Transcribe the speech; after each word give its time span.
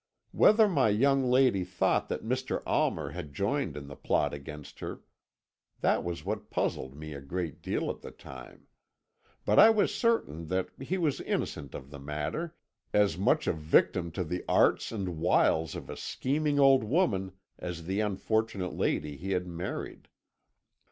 "Whether 0.31 0.67
my 0.67 0.89
young 0.89 1.23
lady 1.29 1.63
thought 1.63 2.09
that 2.09 2.23
Mr. 2.25 2.63
Almer 2.65 3.11
had 3.11 3.35
joined 3.35 3.77
in 3.77 3.85
the 3.85 3.95
plot 3.95 4.33
against 4.33 4.79
her 4.79 5.03
that 5.81 6.03
was 6.03 6.25
what 6.25 6.49
puzzled 6.49 6.95
me 6.95 7.13
a 7.13 7.21
great 7.21 7.61
deal 7.61 7.87
at 7.91 8.01
the 8.01 8.09
time; 8.09 8.65
but 9.45 9.59
I 9.59 9.69
was 9.69 9.93
certain 9.93 10.47
that 10.47 10.69
he 10.81 10.97
was 10.97 11.21
innocent 11.21 11.75
in 11.75 11.89
the 11.91 11.99
matter, 11.99 12.55
as 12.91 13.15
much 13.15 13.45
a 13.45 13.53
victim 13.53 14.09
to 14.13 14.23
the 14.23 14.43
arts 14.49 14.91
and 14.91 15.19
wiles 15.19 15.75
of 15.75 15.87
a 15.87 15.95
scheming 15.95 16.57
old 16.59 16.83
woman 16.83 17.33
as 17.59 17.85
the 17.85 17.99
unfortunate 17.99 18.73
lady 18.73 19.17
he 19.17 19.33
had 19.33 19.45
married. 19.45 20.07